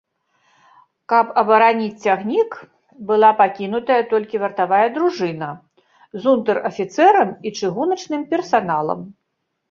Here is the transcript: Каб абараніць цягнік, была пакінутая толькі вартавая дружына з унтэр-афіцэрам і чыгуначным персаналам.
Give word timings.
Каб 1.11 1.27
абараніць 1.41 2.01
цягнік, 2.05 2.51
была 3.09 3.27
пакінутая 3.41 3.97
толькі 4.13 4.41
вартавая 4.43 4.79
дружына 4.95 5.49
з 6.23 6.31
унтэр-афіцэрам 6.33 7.29
і 7.51 7.53
чыгуначным 7.61 8.25
персаналам. 8.33 9.05